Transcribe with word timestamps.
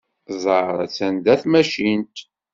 Ẓer! 0.43 0.73
Attan 0.85 1.15
da 1.25 1.33
tmacint! 1.41 2.15